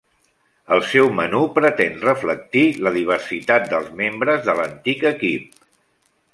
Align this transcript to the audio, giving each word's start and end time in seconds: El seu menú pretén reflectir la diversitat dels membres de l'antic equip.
El 0.77 0.79
seu 0.93 1.09
menú 1.19 1.41
pretén 1.57 1.99
reflectir 2.07 2.65
la 2.87 2.95
diversitat 2.97 3.71
dels 3.75 3.95
membres 4.03 4.45
de 4.51 4.59
l'antic 4.61 5.07
equip. 5.15 5.65